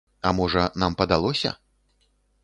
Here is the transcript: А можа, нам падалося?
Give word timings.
А 0.27 0.29
можа, 0.37 0.63
нам 0.83 0.95
падалося? 1.01 1.51